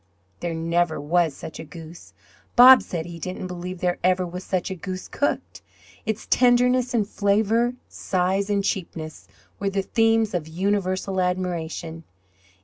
There 0.39 0.55
never 0.55 0.99
was 0.99 1.35
such 1.35 1.59
a 1.59 1.63
goose. 1.63 2.11
Bob 2.55 2.81
said 2.81 3.05
he 3.05 3.19
didn't 3.19 3.45
believe 3.45 3.79
there 3.81 3.99
ever 4.03 4.25
was 4.25 4.43
such 4.43 4.71
a 4.71 4.75
goose 4.75 5.07
cooked. 5.07 5.61
Its 6.07 6.25
tenderness 6.25 6.95
and 6.95 7.07
flavour, 7.07 7.75
size 7.87 8.49
and 8.49 8.63
cheapness, 8.63 9.27
were 9.59 9.69
the 9.69 9.83
themes 9.83 10.33
of 10.33 10.47
universal 10.47 11.21
admiration. 11.21 12.03